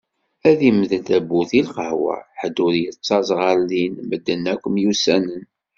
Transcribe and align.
Ad 0.49 0.55
d-imdel 0.59 1.01
tawwurt 1.07 1.51
i 1.59 1.61
lqahwa, 1.67 2.17
ḥed 2.39 2.55
ur 2.65 2.73
yettaẓ 2.81 3.27
ɣer 3.39 3.57
din, 3.69 3.95
medden 4.09 4.43
akk 4.53 4.63
myussanen. 4.73 5.43